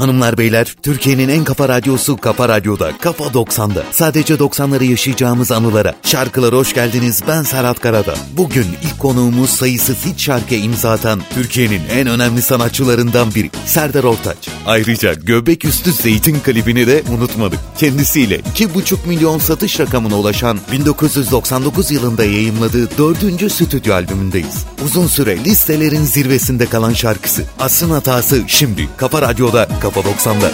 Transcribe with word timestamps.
Hanımlar 0.00 0.38
beyler 0.38 0.76
Türkiye'nin 0.82 1.28
en 1.28 1.44
kafa 1.44 1.68
radyosu 1.68 2.16
Kafa 2.16 2.48
Radyo'da 2.48 2.98
Kafa 2.98 3.24
90'da. 3.24 3.82
Sadece 3.90 4.34
90'ları 4.34 4.84
yaşayacağımız 4.84 5.52
anılara. 5.52 5.94
Şarkılara 6.02 6.56
hoş 6.56 6.74
geldiniz 6.74 7.22
ben 7.28 7.42
Serhat 7.42 7.80
Karada. 7.80 8.14
Bugün 8.36 8.66
ilk 8.82 8.98
konuğumuz 8.98 9.50
sayısız 9.50 9.96
hiç 10.06 10.24
şarkı 10.24 10.54
imza 10.54 10.90
atan 10.90 11.20
Türkiye'nin 11.34 11.82
en 11.90 12.06
önemli 12.06 12.42
sanatçılarından 12.42 13.34
biri 13.34 13.50
Serdar 13.66 14.04
Ortaç. 14.04 14.36
Ayrıca 14.66 15.12
Göbek 15.12 15.64
Üstü 15.64 15.92
Zeytin 15.92 16.40
klibini 16.40 16.86
de 16.86 17.02
unutmadık. 17.16 17.58
Kendisiyle 17.78 18.36
2,5 18.36 18.96
milyon 19.06 19.38
satış 19.38 19.80
rakamına 19.80 20.18
ulaşan 20.18 20.58
1999 20.72 21.90
yılında 21.90 22.24
yayımladığı 22.24 22.98
4. 22.98 23.52
stüdyo 23.52 23.94
albümündeyiz. 23.94 24.64
Uzun 24.84 25.06
süre 25.06 25.44
listelerin 25.44 26.04
zirvesinde 26.04 26.66
kalan 26.66 26.92
şarkısı 26.92 27.42
Asrın 27.58 27.90
Hatası 27.90 28.42
şimdi 28.46 28.88
Kafa 28.96 29.22
Radyo'da 29.22 29.68
Kafa 29.80 29.89
Kafa 29.94 30.10
90'da. 30.10 30.50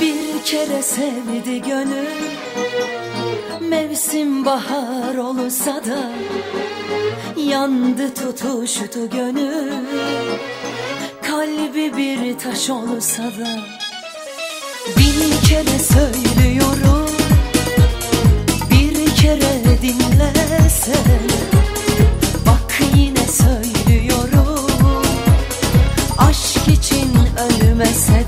Bir 0.00 0.44
kere 0.44 0.82
sevdi 0.82 1.62
gönül 1.62 2.06
Mevsim 3.60 4.44
bahar 4.44 5.14
olsa 5.14 5.74
da 5.84 6.10
Yandı 7.40 8.14
tutuştu 8.14 9.10
gönül 9.10 9.72
Kalbi 11.22 11.96
bir 11.96 12.38
taş 12.38 12.70
olsa 12.70 13.22
da 13.22 13.83
Bin 14.86 15.40
kere 15.48 15.78
söylüyorum 15.78 17.10
Bir 18.70 19.16
kere 19.16 19.82
dinlesen 19.82 21.20
Bak 22.46 22.80
yine 22.96 23.26
söylüyorum 23.26 25.02
Aşk 26.18 26.68
için 26.68 27.10
ölmese 27.38 28.24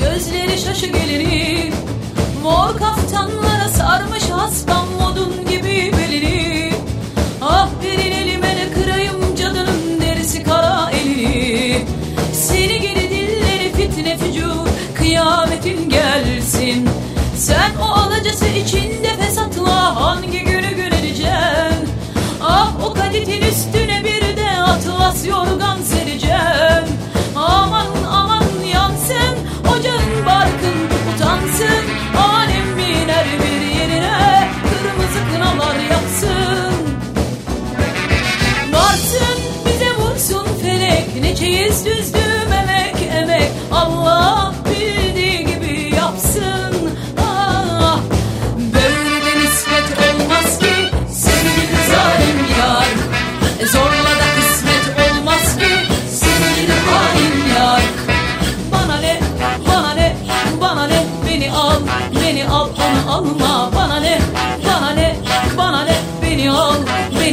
gözleri 0.00 0.58
şaşı 0.58 0.86
gelini 0.86 1.72
Mor 2.42 2.78
kaftanlara 2.78 3.68
sarmış 3.68 4.30
hastam 4.30 4.86
modun 5.00 5.46
gibi 5.50 5.92
belini 5.98 6.72
Ah 7.42 7.68
verin 7.84 8.12
elime 8.12 8.56
de 8.56 8.72
kırayım 8.74 9.36
cadının 9.36 10.00
derisi 10.00 10.42
kara 10.42 10.90
elini. 10.90 11.84
Seni 12.32 12.80
geri 12.80 13.10
dilleri 13.10 13.72
fitne 13.72 14.18
fücur 14.18 14.66
kıyametin 14.94 15.88
gelsin. 15.88 16.88
Sen 17.36 17.70
o 17.82 17.84
alacası 17.84 18.46
içinde 18.46 19.16
fesatla 19.20 19.96
hangi 19.96 20.40
günü 20.40 20.76
göreceksin 20.76 21.88
Ah 22.42 22.72
o 22.84 22.94
kaditin 22.94 23.42
üstüne 23.42 24.04
bir 24.04 24.36
de 24.36 24.62
atlas 24.62 25.26
yorgan 25.26 25.79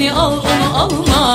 beni 0.08 0.20
al 0.20 0.32
onu 0.32 0.68
alma 0.82 1.27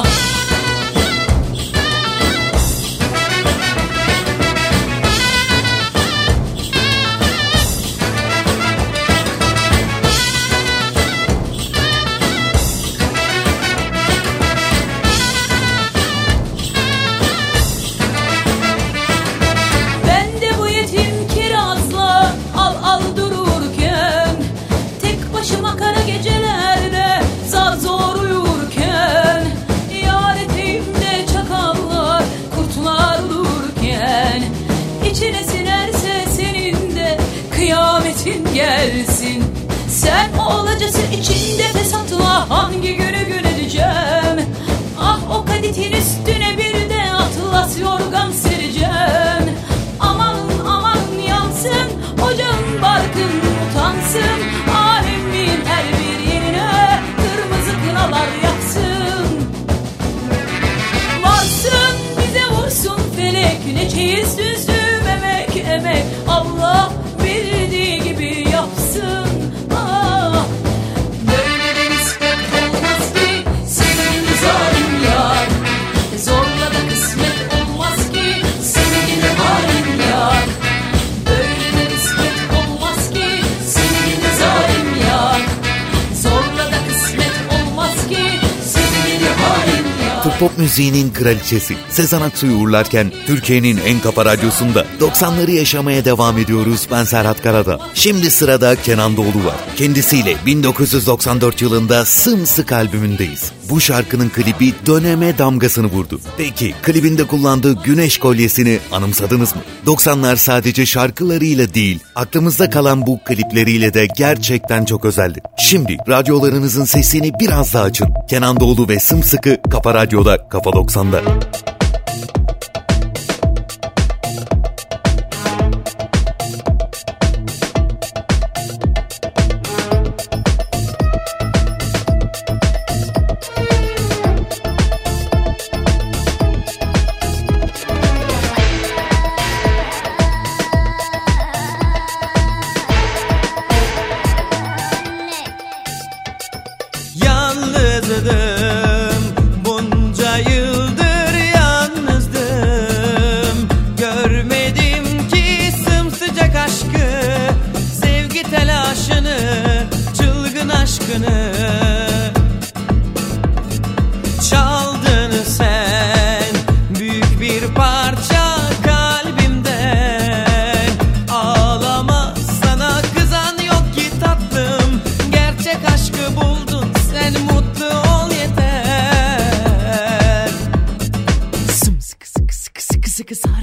kraliçesi 91.22 91.76
Sezen 91.88 92.20
Aksu'yu 92.20 92.56
uğurlarken 92.56 93.12
Türkiye'nin 93.26 93.76
en 93.76 94.00
kafa 94.00 94.24
radyosunda 94.24 94.86
90'ları 95.00 95.50
yaşamaya 95.50 96.04
devam 96.04 96.38
ediyoruz 96.38 96.88
ben 96.90 97.04
Serhat 97.04 97.42
Karada. 97.42 97.78
Şimdi 97.94 98.30
sırada 98.30 98.76
Kenan 98.76 99.16
Doğulu 99.16 99.44
var. 99.44 99.56
Kendisiyle 99.76 100.36
1994 100.46 101.62
yılında 101.62 102.04
Sımsık 102.04 102.72
albümündeyiz. 102.72 103.52
Bu 103.72 103.80
şarkının 103.80 104.28
klibi 104.28 104.72
döneme 104.86 105.38
damgasını 105.38 105.86
vurdu. 105.86 106.20
Peki 106.36 106.74
klibinde 106.82 107.26
kullandığı 107.26 107.82
güneş 107.82 108.18
kolyesini 108.18 108.78
anımsadınız 108.92 109.56
mı? 109.56 109.62
90'lar 109.86 110.36
sadece 110.36 110.86
şarkılarıyla 110.86 111.74
değil, 111.74 112.00
aklımızda 112.14 112.70
kalan 112.70 113.06
bu 113.06 113.20
klipleriyle 113.24 113.94
de 113.94 114.06
gerçekten 114.16 114.84
çok 114.84 115.04
özeldi. 115.04 115.40
Şimdi 115.58 115.96
radyolarınızın 116.08 116.84
sesini 116.84 117.32
biraz 117.40 117.74
daha 117.74 117.84
açın. 117.84 118.08
Kenan 118.30 118.60
Doğulu 118.60 118.88
ve 118.88 118.98
Sımsıkı 118.98 119.56
Kafa 119.70 119.94
Radyo'da 119.94 120.48
Kafa 120.48 120.70
90'da. 120.70 121.22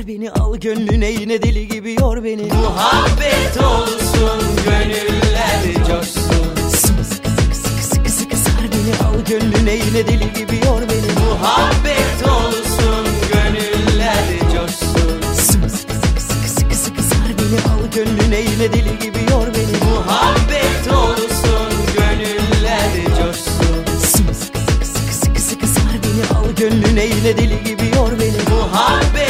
beni 0.10 0.32
al 0.32 0.56
gönlüne 0.56 1.10
yine 1.10 1.42
deli 1.42 1.68
gibi 1.68 1.96
yor 2.00 2.24
beni 2.24 2.42
Muhabbet 2.42 3.58
olsun 3.58 4.42
gönüller 4.66 5.86
coşsun 5.88 6.56
Sıkı 6.70 7.04
sıkı 7.04 7.30
sıkı 7.56 7.84
sıkı 7.84 8.10
sıkı 8.12 8.38
sar 8.38 8.63
beni 8.74 9.08
al 9.08 9.25
gönlüne 9.30 9.74
yine 9.74 10.08
deli 10.08 10.34
gibi 10.34 10.66
yor 10.66 10.82
beni 10.82 11.12
Muhabbet 11.25 12.28
olsun 12.28 13.06
gönüller 13.34 14.25
coşsun 14.54 15.34
Sıkı 15.34 15.63
beni 17.38 17.60
al 17.72 17.92
gönlüne 17.96 18.39
yine 18.39 18.74
deli 18.74 19.00
gibi 19.00 19.32
yor 19.32 19.48
beni 19.48 19.92
Muhabbet 19.92 20.88
olsun 20.94 21.72
gönüller 21.98 22.92
coşsun 23.20 23.86
Sıkı 24.08 24.34
sıkı 24.34 24.86
sıkı 24.86 25.16
sıkı 25.16 25.42
sıkı 25.42 25.68
sar 25.68 25.94
beni 26.04 26.38
al 26.38 26.56
gönlüne 26.58 27.06
yine 27.06 27.38
deli 27.38 27.63
gibi 27.63 27.96
yor 27.96 28.12
beni 28.20 28.56
Muhabbet 28.56 29.28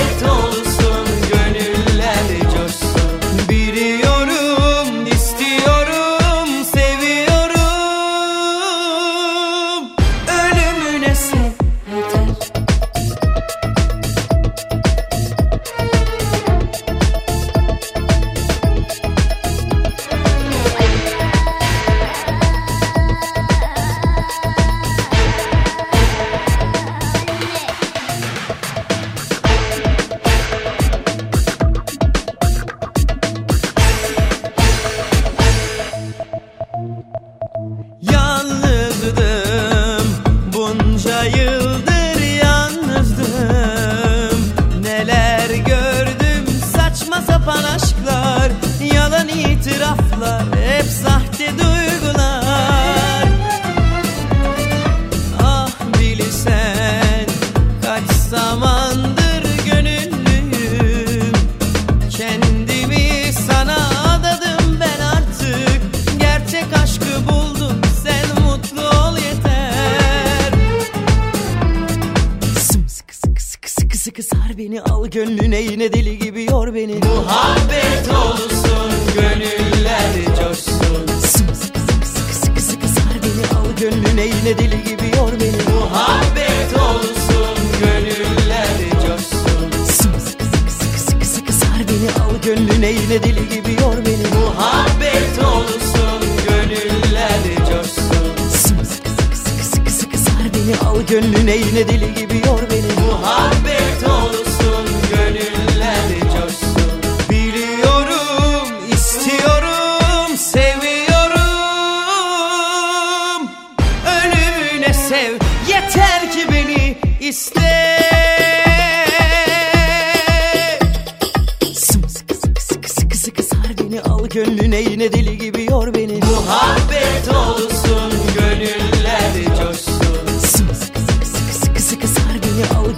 neyine 101.49 101.83
dili 101.87 102.08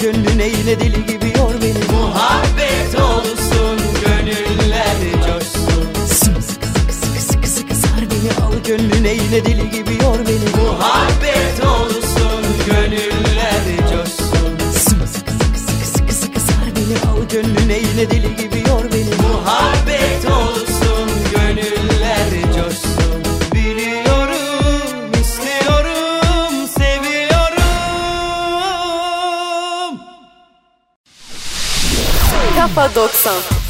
Gönlün 0.02 0.40
eyle 0.40 0.80
deli 0.80 1.06
gibi 1.06 1.34
yor 1.38 1.54
beni. 1.62 1.98
Muhabbet 2.02 3.00
olsun 3.00 3.80
gönüller 4.06 4.98
coşsun. 5.28 6.06
Sımsıkı 6.08 6.68
sıkı 6.68 6.94
sıkı 6.94 7.22
sıkı 7.22 7.48
sıkı 7.48 7.76
sar 7.76 8.02
beni 8.12 8.46
Al 8.46 8.54
gönlün 8.68 9.04
eyle 9.04 9.46
deli 9.46 9.70
gibi 9.72 10.04
yor 10.04 10.20
beni. 10.20 10.64
Muhabbet 10.66 11.66
olsun 11.66 12.44
gönüller 12.68 13.64
coşsun. 13.92 14.58
Sımsıkı 14.74 15.32
sıkı 15.32 15.60
sıkı 15.60 15.86
sıkı 15.86 16.14
sıkı 16.14 16.40
sar 16.40 16.68
beni 16.76 17.12
Al 17.12 17.30
gönlün 17.32 17.70
eyle 17.70 18.10
deli 18.12 18.36
gibi 18.36 18.70
yor 18.70 18.84
beni. 18.94 19.16
Muhabbet 19.28 20.26
olsun 20.26 20.71
Paradoxa. 32.76 33.61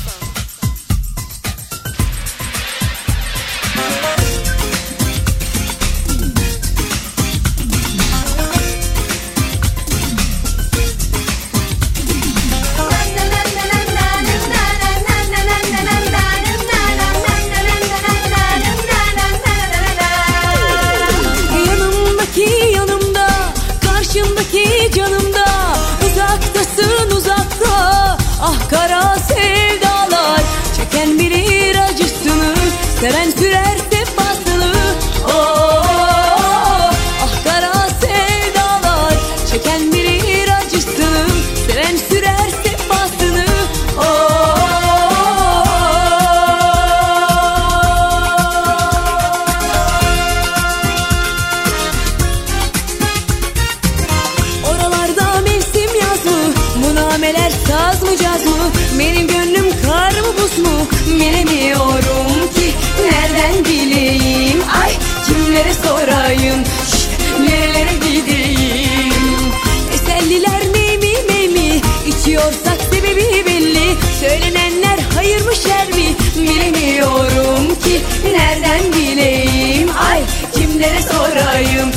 kimlere 80.81 81.01
sorayım? 81.01 81.90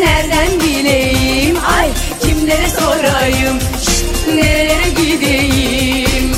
Nereden 0.00 0.60
bileyim 0.60 1.56
Ay 1.78 1.88
kimlere 2.20 2.68
sorayım 2.70 3.58
Şşt, 3.80 4.04
nerelere 4.34 4.88
gideyim 4.88 6.32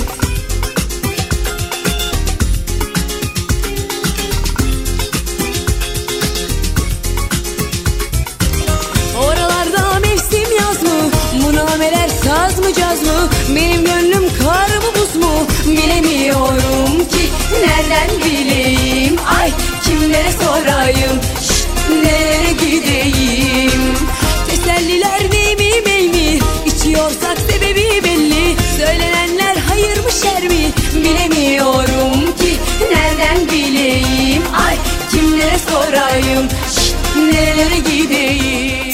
Oralarda 9.18 10.00
mevsim 10.00 10.56
yaz 10.58 10.82
mı? 10.82 11.10
Munameler 11.42 12.08
saz 12.24 12.58
mı 12.58 12.74
caz 12.74 13.02
mı? 13.02 13.28
Benim 13.56 13.84
gönlüm 13.84 14.28
kar 14.42 14.68
mı 14.68 14.90
buz 14.94 15.22
mu? 15.22 15.46
Bilemiyorum 15.66 17.08
ki 17.10 17.28
nereden 17.66 18.10
bileyim 18.24 19.16
Ay 19.40 19.50
kimlere 19.84 20.32
sorayım 20.32 21.20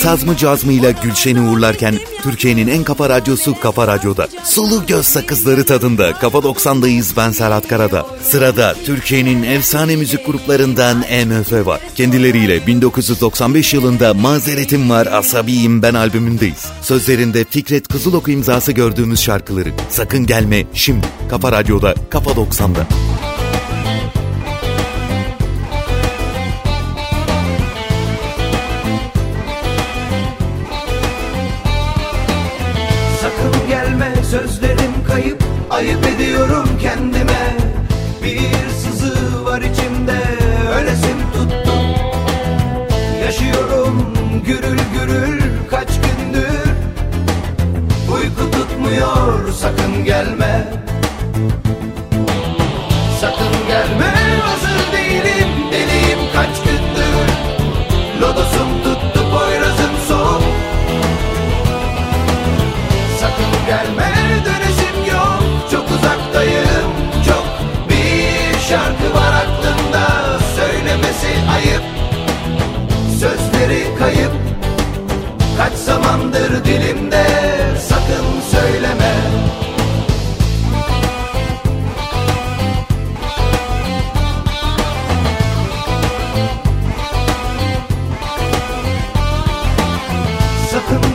Saz 0.05 0.25
mı 0.25 0.37
caz 0.37 0.65
mı 0.65 0.73
ile 0.73 0.95
Gülşen'i 1.03 1.41
uğurlarken 1.41 1.99
Türkiye'nin 2.23 2.67
en 2.67 2.85
kafa 2.85 3.09
radyosu 3.09 3.61
Kafa 3.61 3.87
Radyo'da. 3.87 4.29
Sulu 4.45 4.87
göz 4.87 5.07
sakızları 5.07 5.65
tadında 5.65 6.13
Kafa 6.13 6.39
90'dayız 6.39 7.17
ben 7.17 7.31
Serhat 7.31 7.69
Karada. 7.69 8.07
Sırada 8.23 8.75
Türkiye'nin 8.87 9.43
efsane 9.43 9.97
müzik 9.97 10.27
gruplarından 10.27 10.99
MF 10.99 11.67
var. 11.67 11.81
Kendileriyle 11.95 12.67
1995 12.67 13.75
yılında 13.75 14.15
Mazeretim 14.15 14.91
Var 14.91 15.07
Asabiyim 15.07 15.83
Ben 15.83 15.95
albümündeyiz. 15.95 16.67
Sözlerinde 16.83 17.45
Fikret 17.51 17.89
Kızılok 17.89 18.29
imzası 18.29 18.73
gördüğümüz 18.73 19.21
şarkıları 19.21 19.73
Sakın 19.91 20.27
Gelme 20.27 20.67
Şimdi 20.75 21.07
Kafa 21.31 21.53
Radyo'da 21.53 21.95
Kafa 22.11 22.31
90'da. 22.31 22.87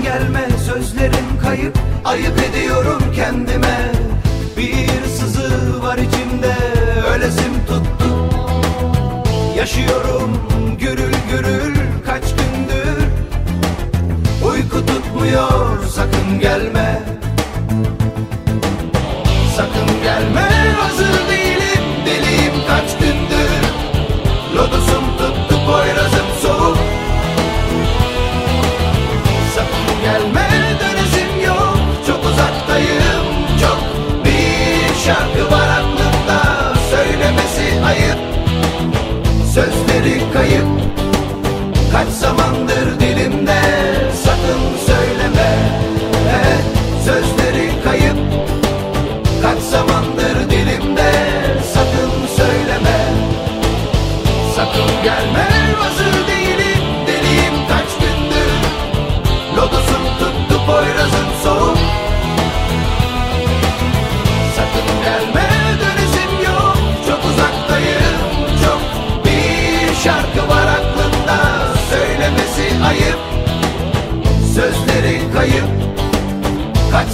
Gelme 0.10 0.50
sözlerim 0.65 1.39
kayıp. 1.43 1.78
Ayıp 2.06 2.39
ediyorum 2.50 3.04
kendime. 3.15 3.91
Bir 4.58 5.08
sızı 5.08 5.84
var 5.84 5.98
içimde 5.98 6.56
Ölesim 7.15 7.54
tuttu. 7.67 8.30
Yaşıyorum 9.58 10.32
gürül 10.80 11.13
gürül 11.32 11.76
kaç 12.06 12.24
gündür. 12.24 13.08
Uyku 14.52 14.86
tutmuyor 14.86 15.88
sakın 15.88 16.39
gelme 16.39 17.18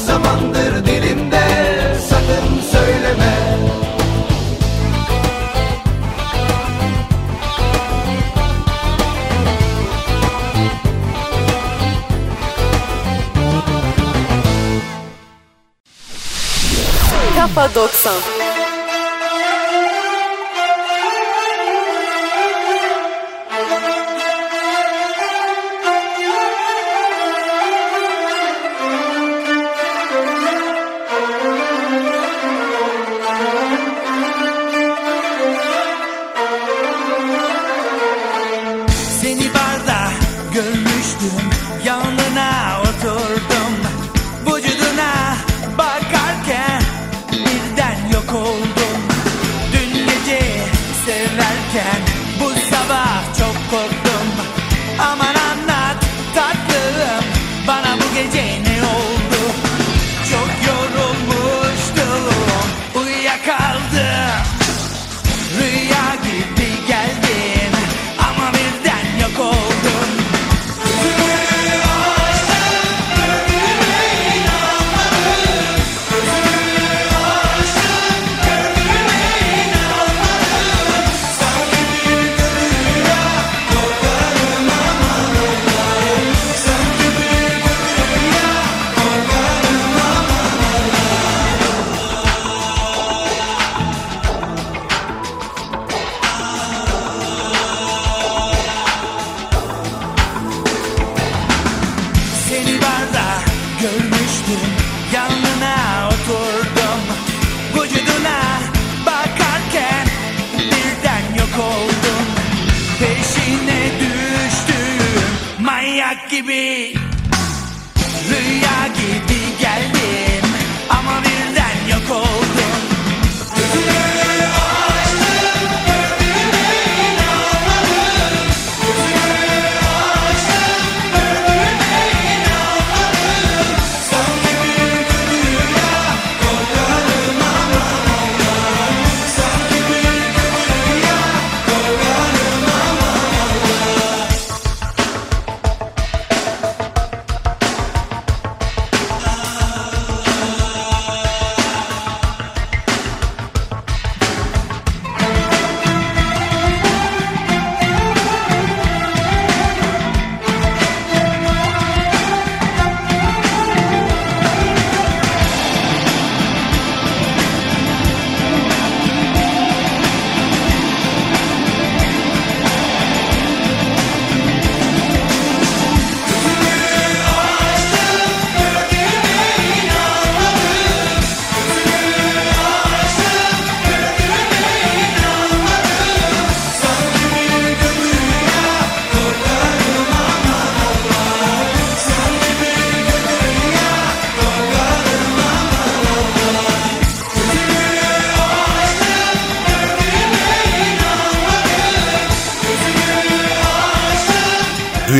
zamandır 0.05 0.85
dilimde 0.85 1.43
Sakın 2.09 2.61
söyleme 2.71 3.35
Kafa 17.35 17.75
90. 17.75 18.54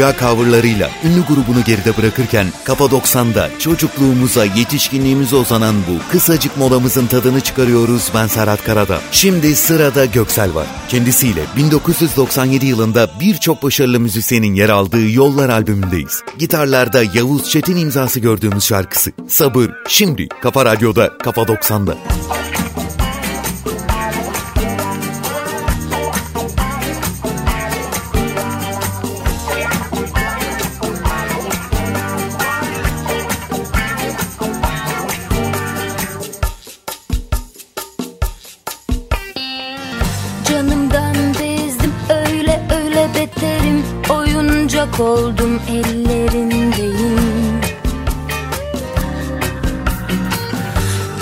Rüya 0.06 0.18
coverlarıyla 0.20 0.90
ünlü 1.04 1.26
grubunu 1.26 1.64
geride 1.64 1.98
bırakırken 1.98 2.48
Kafa 2.64 2.86
90'da 2.86 3.50
çocukluğumuza, 3.60 4.46
yetişkinliğimize 4.46 5.36
uzanan 5.36 5.76
bu 5.76 6.12
kısacık 6.12 6.58
molamızın 6.58 7.08
tadını 7.08 7.42
çıkarıyoruz 7.42 8.12
ben 8.16 8.28
Serhat 8.28 8.64
Karada. 8.64 9.00
Şimdi 9.12 9.56
sırada 9.56 10.06
Göksel 10.06 10.56
var. 10.56 10.68
Kendisiyle 10.90 11.42
1997 11.58 12.66
yılında 12.66 13.10
birçok 13.20 13.64
başarılı 13.64 14.00
müzisyenin 14.00 14.56
yer 14.56 14.70
aldığı 14.70 15.10
Yollar 15.10 15.50
albümündeyiz. 15.50 16.22
Gitarlarda 16.40 17.04
Yavuz 17.14 17.50
Çetin 17.50 17.78
imzası 17.78 18.20
gördüğümüz 18.20 18.64
şarkısı. 18.64 19.12
Sabır 19.28 19.72
şimdi 19.88 20.28
Kafa 20.42 20.66
Radyo'da 20.66 21.18
Kafa 21.18 21.42
90'da. 21.42 21.98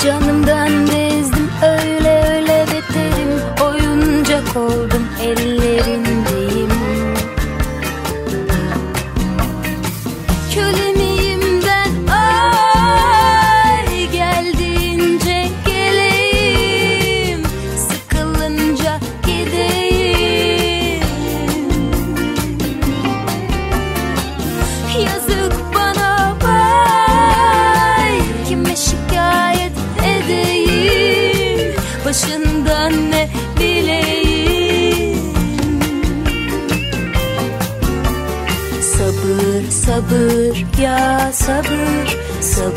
Canımdan 0.03 0.87
bezdim 0.87 1.49
öyle 1.63 2.23
öyle 2.33 2.65
beterim. 2.71 3.41
Oyuncak 3.63 4.55
oldum 4.55 5.07
ellerindeyim 5.21 6.12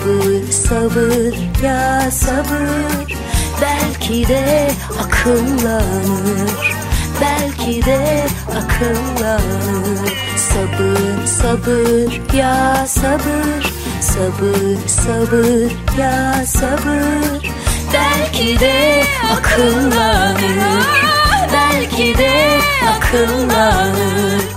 Sabır 0.07 0.51
sabır 0.51 1.35
ya 1.62 2.11
sabır. 2.11 3.16
Belki 3.62 4.29
de 4.29 4.71
akıllanır. 5.01 6.51
Belki 7.21 7.87
de 7.87 8.27
akıllanır. 8.51 10.12
Sabır 10.37 11.27
sabır 11.27 12.37
ya 12.37 12.87
sabır. 12.87 13.73
Sabır 14.01 14.87
sabır 14.87 15.71
ya 16.01 16.45
sabır. 16.47 17.51
Belki 17.92 18.61
de 18.61 19.05
akıllanır. 19.33 20.87
Belki 21.53 22.19
de 22.19 22.61
akıllanır 22.97 24.56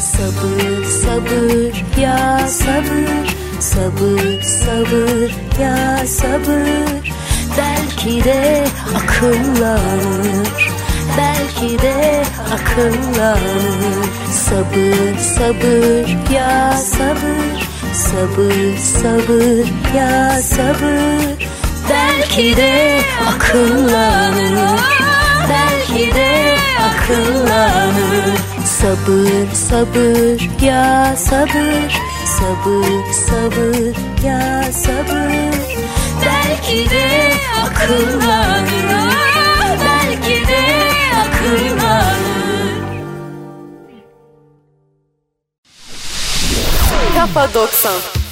Sabır 0.00 0.84
sabır 0.84 1.84
ya 2.00 2.48
sabır 2.48 3.36
Sabır 3.60 4.42
sabır 4.42 5.30
ya 5.60 6.06
sabır 6.06 7.12
Belki 7.58 8.24
de 8.24 8.64
akıllanır 8.96 10.70
Belki 11.18 11.78
de 11.82 12.22
akıllanır 12.54 14.06
Sabır 14.30 15.18
sabır 15.18 16.34
ya 16.34 16.72
sabır 16.76 17.68
Sabır 17.92 18.76
sabır 18.76 19.66
ya 19.96 20.42
sabır 20.42 21.46
Belki 21.90 22.56
de 22.56 23.00
akıllanır. 23.28 25.05
Belki 25.48 26.14
de 26.14 26.56
akıllanır. 26.80 28.38
Sabır 28.64 29.52
sabır 29.54 30.64
ya 30.66 31.16
sabır. 31.16 32.00
Sabır 32.26 33.12
sabır 33.12 33.96
ya 34.26 34.62
sabır. 34.72 35.56
Belki 36.26 36.90
de 36.90 37.32
akıllanır. 37.64 39.14
Belki 39.84 40.48
de 40.48 40.62
akıllanır. 41.20 42.16
Kafa 47.16 47.54
90. 47.54 48.25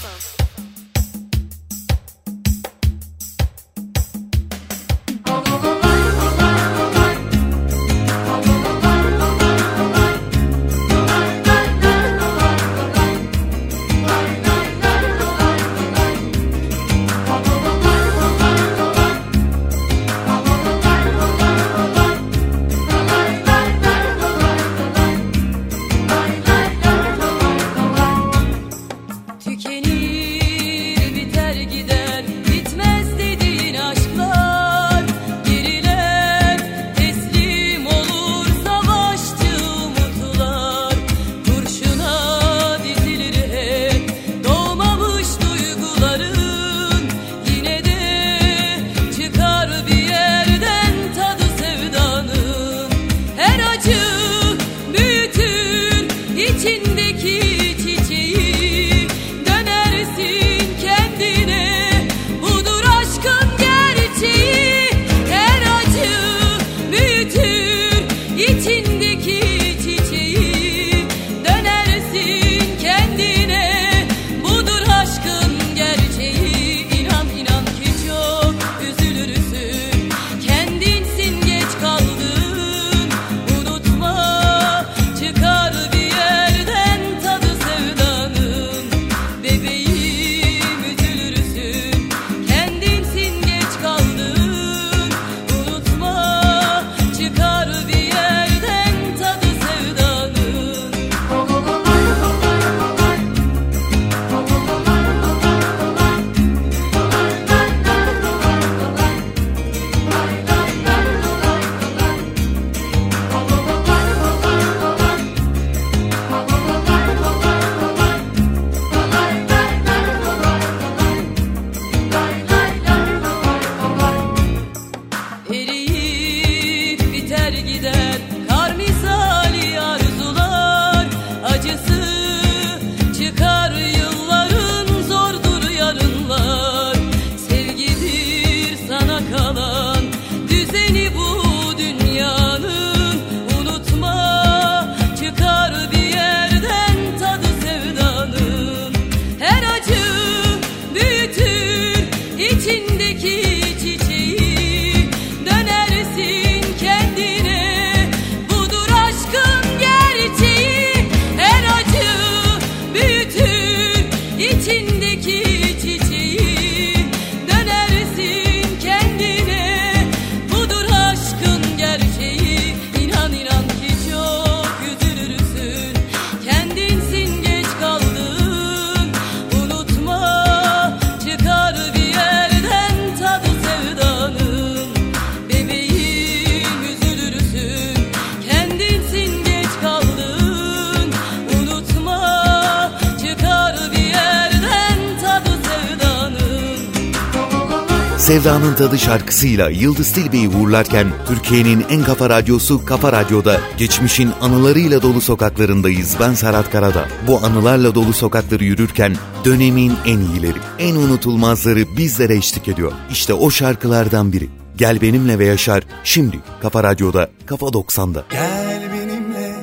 Sevdanın 198.24 198.74
Tadı 198.74 198.98
şarkısıyla 198.98 199.70
Yıldız 199.70 200.12
Tilbe'yi 200.12 200.48
uğurlarken 200.48 201.06
Türkiye'nin 201.28 201.84
en 201.90 202.04
kafa 202.04 202.30
radyosu 202.30 202.84
Kafa 202.84 203.12
Radyo'da 203.12 203.60
geçmişin 203.78 204.30
anılarıyla 204.40 205.02
dolu 205.02 205.20
sokaklarındayız. 205.20 206.16
Ben 206.20 206.34
Serhat 206.34 206.70
Karada. 206.70 207.08
Bu 207.26 207.38
anılarla 207.38 207.94
dolu 207.94 208.12
sokakları 208.12 208.64
yürürken 208.64 209.16
dönemin 209.44 209.92
en 210.06 210.18
iyileri, 210.18 210.58
en 210.78 210.94
unutulmazları 210.94 211.96
bizlere 211.96 212.36
eşlik 212.36 212.68
ediyor. 212.68 212.92
İşte 213.10 213.34
o 213.34 213.50
şarkılardan 213.50 214.32
biri. 214.32 214.48
Gel 214.76 215.00
benimle 215.00 215.38
ve 215.38 215.44
yaşar 215.44 215.82
şimdi 216.04 216.40
Kafa 216.62 216.82
Radyo'da 216.82 217.28
Kafa 217.46 217.66
90'da. 217.66 218.24
Gel 218.30 218.82
benimle 218.92 219.54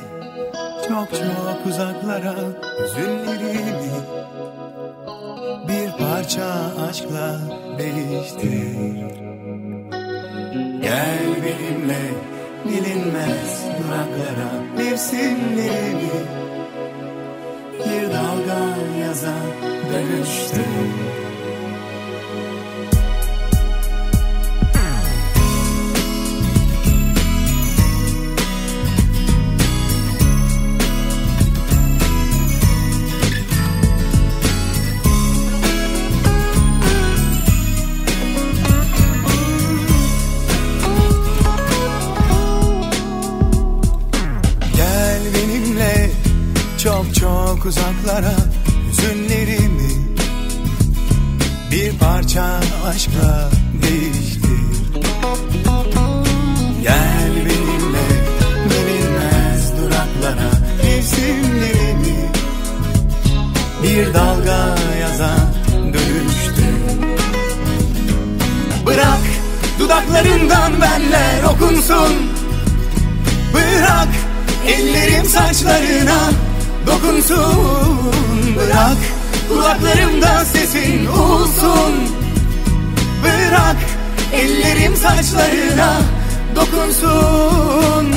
çok 0.88 1.10
çok 1.10 1.66
uzaklara 1.66 2.34
Hüzünlerimi 2.82 3.92
bir 5.68 6.04
parça 6.04 6.74
aşkla 6.90 7.40
değiştir. 7.78 8.76
Gel 10.82 11.18
benimle 11.44 12.02
bilinmez 12.64 13.62
duraklara 13.78 14.50
Mevsimlerimi 14.78 16.10
bir 17.78 18.08
dalga 18.08 18.76
yaza 19.00 19.34
dönüştür 19.92 21.31
Çok 47.62 47.70
uzaklara 47.70 48.34
hüzünlerimi. 48.88 49.92
Bir 51.70 51.98
parça 51.98 52.60
aşkla 52.86 53.50
değiştir 53.82 54.92
Gel 56.82 57.30
benimle 57.36 58.06
bilinmez 58.64 59.72
duraklara 59.78 60.50
Mevsimlerimi. 60.84 62.30
Bir 63.82 64.14
dalga 64.14 64.76
yazan 65.00 65.54
dönüştür 65.76 67.06
Bırak 68.86 69.22
dudaklarından 69.78 70.72
benler 70.80 71.42
okunsun. 71.42 72.12
Bırak 73.54 74.08
ellerim 74.66 75.24
saçlarına 75.24 76.51
dokunsun 76.86 78.12
Bırak. 78.56 78.96
Kulaklarımda 79.48 80.44
sesin 80.44 81.06
olsun. 81.06 81.92
Bırak 83.22 83.76
ellerim 84.32 84.96
saçlarına 84.96 86.00
dokunsun. 86.56 88.14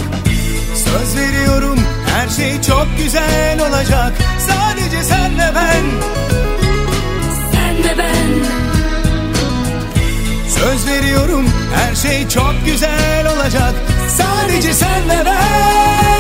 Söz 0.76 1.18
veriyorum 1.18 1.80
her 2.16 2.30
şey 2.30 2.62
çok 2.62 2.88
güzel 3.04 3.62
olacak. 3.68 4.14
Sadece 4.48 5.04
sen 5.04 5.34
ve 5.38 5.56
ben. 5.56 5.84
Sen 7.52 7.84
ve 7.84 7.98
ben. 7.98 8.46
Söz 10.50 10.88
veriyorum 10.88 11.46
her 11.76 11.96
şey 11.96 12.28
çok 12.28 12.54
güzel 12.66 13.34
olacak. 13.36 13.74
Sadece 14.18 14.74
sen 14.74 15.10
ve 15.10 15.26
ben 15.26 16.15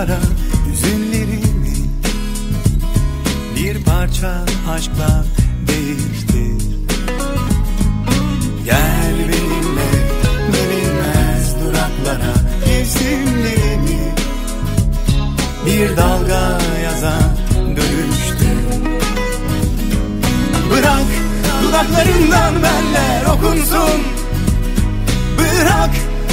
uzaklara 0.00 0.18
Hüzünlerimi 0.70 1.74
bir 3.56 3.84
parça 3.84 4.44
aşkla 4.70 5.24
değiştir. 5.68 6.66
Gel 8.64 9.14
benimle 9.18 9.90
bilinmez 10.48 11.54
duraklara 11.60 12.34
Mevsimlerimi 12.66 14.14
bir 15.66 15.96
dalga 15.96 16.58
yazan 16.84 17.36
dönüştür. 17.56 18.82
Bırak 20.70 21.06
dudaklarından 21.62 22.54
benler 22.54 23.24
okunsun. 23.34 24.00
Bırak 25.38 25.90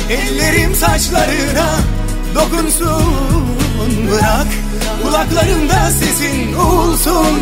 ellerim 0.10 0.76
saçlarına 0.76 1.97
dokunsun 2.38 3.48
Bırak 4.12 4.48
kulaklarımda 5.04 5.92
sesin 5.92 6.54
olsun. 6.54 7.40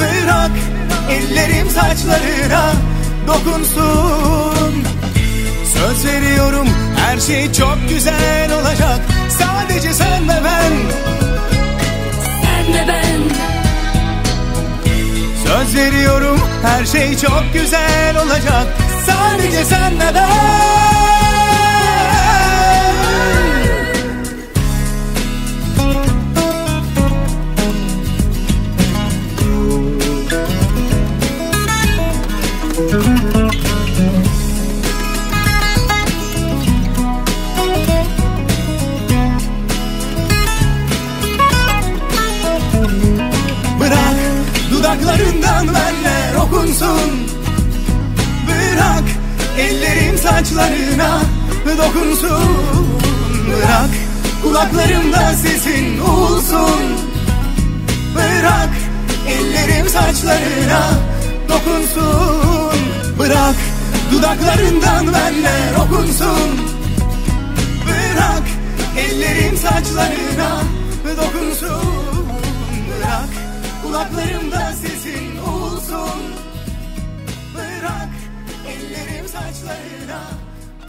Bırak 0.00 0.50
ellerim 1.10 1.70
saçlarına 1.70 2.72
dokunsun. 3.26 4.84
Söz 5.74 6.06
veriyorum 6.06 6.68
her 6.96 7.20
şey 7.20 7.52
çok 7.52 7.78
güzel 7.88 8.52
olacak. 8.60 9.00
Sadece 9.28 9.92
sen 9.92 10.28
ve 10.28 10.40
ben. 10.44 10.72
Sen 12.42 12.74
ve 12.74 12.88
ben. 12.88 13.20
Söz 15.46 15.76
veriyorum 15.76 16.40
her 16.62 16.86
şey 16.86 17.16
çok 17.18 17.44
güzel 17.52 18.16
olacak. 18.16 18.66
Sadece 19.06 19.64
sen 19.64 19.94
ve 20.00 20.14
ben 20.14 20.91
dokunsun. 51.82 52.88
Bırak 53.48 53.90
kulaklarımda 54.42 55.32
sesin 55.34 55.98
olsun. 55.98 56.82
Bırak 58.14 58.70
ellerim 59.28 59.88
saçlarına 59.88 60.82
dokunsun. 61.48 62.78
Bırak 63.18 63.56
dudaklarından 64.12 65.06
benler 65.06 65.74
okunsun. 65.84 66.50
Bırak 67.86 68.46
ellerim 68.98 69.56
saçlarına 69.56 70.62
dokunsun. 71.16 72.26
Bırak 72.88 73.28
kulaklarımda 73.82 74.72
sesin 74.72 75.38
olsun. 75.38 76.22
Bırak 77.54 78.10
ellerim 78.68 79.28
saçlarına 79.28 80.41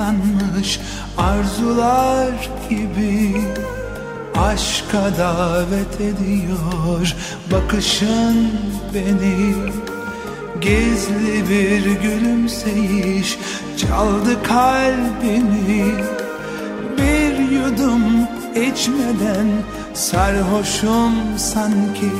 saklanmış 0.00 0.80
arzular 1.18 2.50
gibi 2.70 3.36
Aşka 4.38 5.18
davet 5.18 6.00
ediyor. 6.00 7.16
Bakışın 7.52 8.50
beni 8.94 9.54
Gizli 10.60 11.50
bir 11.50 12.00
gülümseyiş 12.00 13.38
çaldı 13.76 14.42
kalbimi 14.42 15.94
Bir 16.98 17.38
yudum 17.38 18.02
içmeden. 18.54 19.48
Sarhoşum 19.94 21.14
sanki 21.36 22.12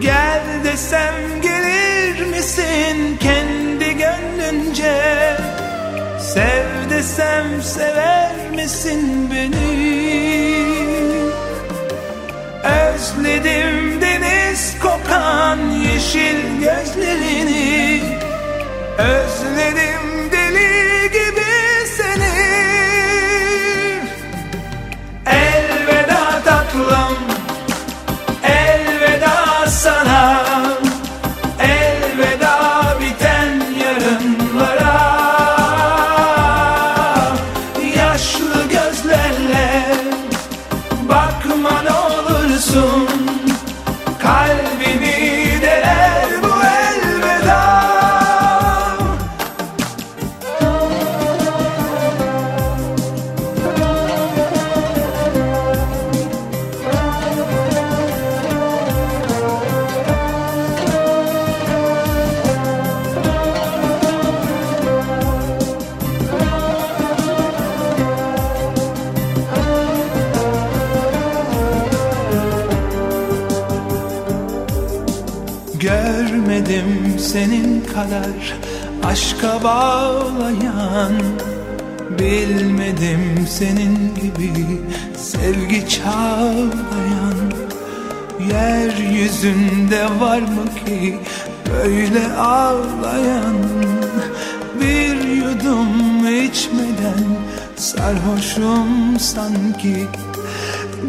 Gel 0.00 0.42
desem 0.64 1.14
gelir 1.42 2.26
misin 2.26 3.18
kendi 3.20 3.98
gönlünce 3.98 5.36
Sev 6.36 6.90
desem 6.90 7.62
sever 7.62 8.50
misin 8.56 9.30
beni? 9.30 9.86
Özledim 12.64 14.00
deniz 14.00 14.78
kokan 14.82 15.58
yeşil 15.70 16.60
gözlerini. 16.60 18.02
Özledim 18.98 20.30
deli 20.32 20.85
Görmedim 76.66 77.18
senin 77.18 77.80
kadar 77.80 78.54
aşka 79.04 79.62
bağlayan 79.64 81.12
Bilmedim 82.18 83.46
senin 83.48 84.14
gibi 84.14 84.52
sevgi 85.16 85.88
çağlayan. 85.88 87.38
Yeryüzünde 88.52 90.04
var 90.20 90.38
mı 90.40 90.64
ki 90.86 91.18
böyle 91.70 92.32
ağlayan? 92.32 93.56
Bir 94.80 95.28
yudum 95.28 96.26
içmeden 96.44 97.24
sarhoşum 97.76 99.18
sanki. 99.18 100.06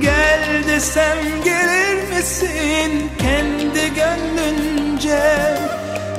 Gel 0.02 0.64
desem 0.68 1.18
gelir 1.44 2.18
misin 2.18 3.10
kendi 3.20 3.94
gönlünce 4.98 5.58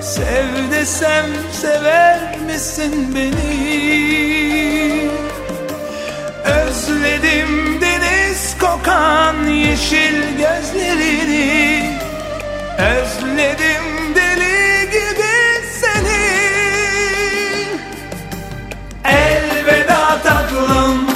Sev 0.01 0.71
desem 0.71 1.27
sever 1.53 2.39
misin 2.47 3.15
beni? 3.15 3.59
Özledim 6.45 7.81
deniz 7.81 8.59
kokan 8.61 9.47
yeşil 9.47 10.23
gözlerini. 10.39 11.99
Özledim 12.79 14.15
deli 14.15 14.91
gibi 14.91 15.65
seni. 15.81 16.29
Elveda 19.05 20.23
tatlım 20.23 21.08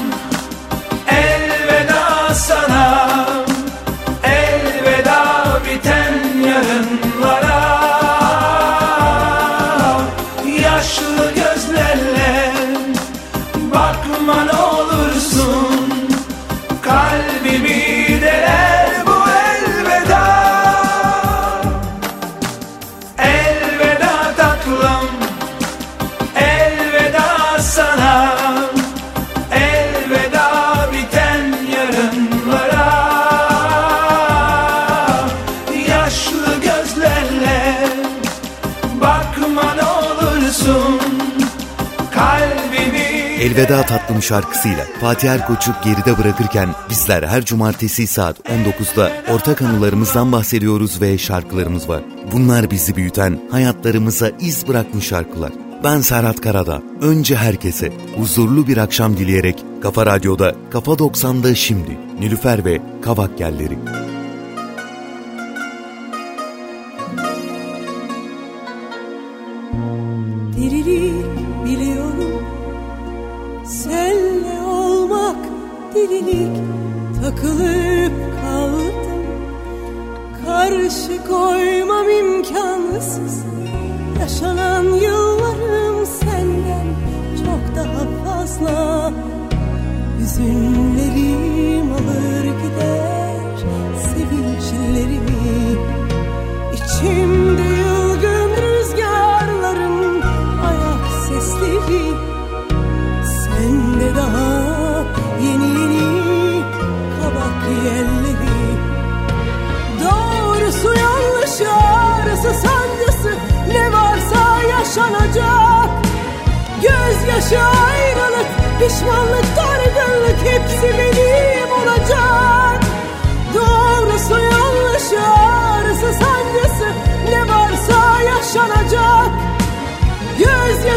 Elveda 43.53 43.83
Tatlım 43.83 44.23
şarkısıyla 44.23 44.87
Fatih 45.01 45.31
Erkoç'u 45.31 45.73
geride 45.85 46.19
bırakırken 46.19 46.69
bizler 46.91 47.23
her 47.23 47.45
cumartesi 47.45 48.07
saat 48.07 48.39
19'da 48.39 49.13
ortak 49.35 49.63
anılarımızdan 49.63 50.33
bahsediyoruz 50.33 51.01
ve 51.01 51.19
şarkılarımız 51.19 51.89
var. 51.89 52.03
Bunlar 52.33 52.71
bizi 52.71 52.97
büyüten, 52.97 53.41
hayatlarımıza 53.51 54.31
iz 54.41 54.69
bırakmış 54.69 55.07
şarkılar. 55.07 55.53
Ben 55.85 56.01
Serhat 56.01 56.41
Karada. 56.41 56.83
Önce 57.01 57.37
herkese 57.37 57.93
huzurlu 58.17 58.67
bir 58.67 58.77
akşam 58.77 59.17
dileyerek 59.17 59.65
Kafa 59.83 60.07
Radyo'da 60.07 60.55
Kafa 60.71 60.93
90'da 60.93 61.55
şimdi 61.55 61.99
Nilüfer 62.21 62.65
ve 62.65 62.83
Kavak 63.03 63.39
Gelleri. 63.39 63.79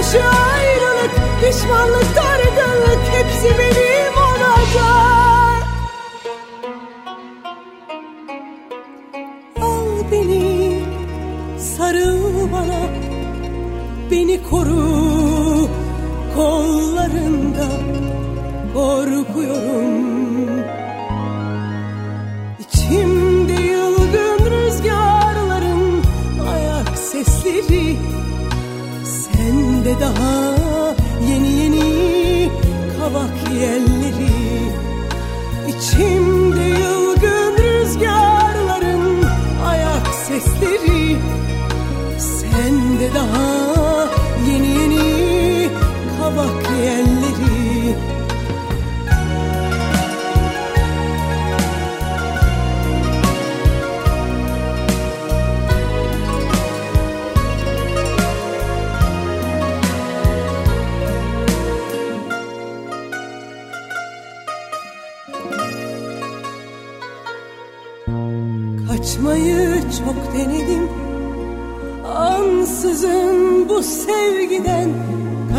Gözyaşı 0.05 0.27
ayrılık 0.29 1.11
pişmanlık 1.41 2.15
dargınlık 2.15 2.99
hepsi 3.11 3.57
benim 3.59 4.13
olacak. 4.17 5.67
Al 9.61 10.11
beni 10.11 10.79
sarıl 11.59 12.51
bana. 12.51 12.89
Beni 14.11 14.43
koru 14.43 15.67
kollarında 16.35 17.67
korkuyorum 18.73 19.94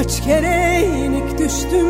Kaç 0.07 0.25
kere 0.25 0.87
yenik 1.01 1.39
düştüm. 1.39 1.87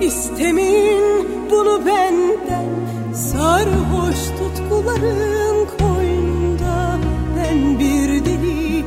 İstemeyin 0.00 1.28
bunu 1.50 1.86
benden. 1.86 2.68
Sarhoş 3.14 4.18
tutkuların 4.38 5.66
koynunda 5.78 6.98
Ben 7.36 7.78
bir 7.78 8.24
deli. 8.24 8.84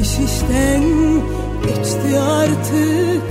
İş 0.00 0.18
işten 0.18 0.82
geçti 1.66 2.20
artık 2.20 3.22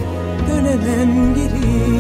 Dönemem 0.50 1.36
geri. 1.36 2.00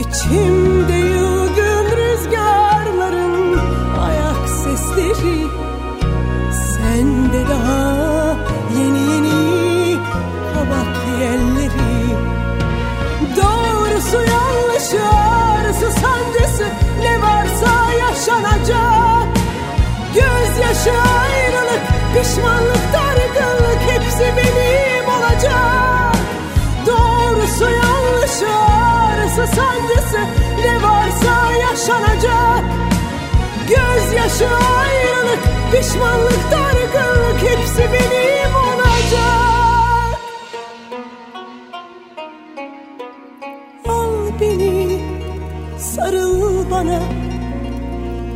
İçimde 0.00 0.96
yılgın 0.96 1.86
rüzgarların 1.96 3.58
ayak 3.98 4.48
sesleri. 4.48 5.46
Sende 6.52 7.48
daha 7.48 8.11
acısı 15.82 16.00
sancısı 16.00 16.66
ne 17.00 17.22
varsa 17.22 17.92
yaşanacak. 17.92 19.26
Gözyaşı 20.14 20.90
ayrılık 20.90 21.82
pişmanlık 22.14 22.92
dargınlık 22.92 23.80
hepsi 23.88 24.32
benim 24.36 25.08
olacak. 25.08 26.16
Doğrusu 26.86 27.64
yanlışı 27.64 28.48
ağrısı 28.48 29.46
sancısı 29.56 30.20
ne 30.64 30.82
varsa 30.82 31.52
yaşanacak. 31.52 32.64
Gözyaşı 33.68 34.46
ayrılık 34.46 35.40
pişmanlık 35.72 36.50
dargınlık 36.50 37.42
hepsi 37.42 37.92
benim 37.92 38.51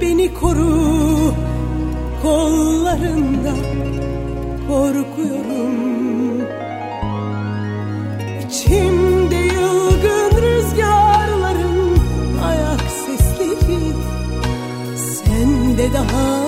Beni 0.00 0.34
koru 0.34 1.34
kollarında 2.22 3.54
korkuyorum. 4.68 5.76
İçimde 8.46 9.36
yılgın 9.36 10.42
rüzgarların 10.42 11.98
ayak 12.44 12.80
sesleri 12.80 13.92
Sende 14.96 15.92
daha 15.92 16.45